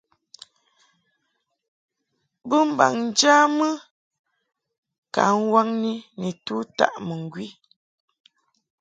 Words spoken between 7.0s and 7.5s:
mɨŋgwi.